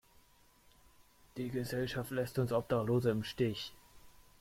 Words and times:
Die 1.37 1.49
Gesellschaft 1.51 2.09
lässt 2.09 2.39
uns 2.39 2.51
Obdachlose 2.51 3.11
im 3.11 3.23
Stich. 3.23 3.71